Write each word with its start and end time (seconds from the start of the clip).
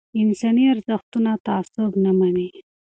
انساني 0.21 0.63
ارزښتونه 0.73 1.31
تعصب 1.45 1.91
نه 2.03 2.11
مني 2.19 2.49